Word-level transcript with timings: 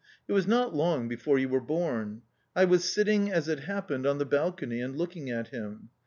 It 0.27 0.33
was 0.33 0.47
not 0.47 0.73
long 0.73 1.07
before 1.07 1.37
you 1.37 1.47
were 1.47 1.61
born. 1.61 2.23
I 2.55 2.65
was 2.65 2.91
sitting, 2.91 3.31
as 3.31 3.47
it 3.47 3.59
happened, 3.59 4.07
on 4.07 4.17
the 4.17 4.25
balcony 4.25 4.81
and 4.81 4.95
looking 4.97 5.29
at 5.29 5.49
him. 5.49 5.89